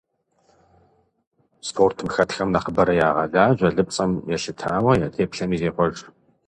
Спортым 1.67 2.07
хэтхэм 2.13 2.49
нэхъыбэрэ 2.53 2.93
ягъэлажьэ 3.07 3.67
лыпцӏэм 3.75 4.11
елъытауэ 4.35 4.93
я 5.05 5.07
теплъэми 5.15 5.57
зехъуэж. 5.61 5.95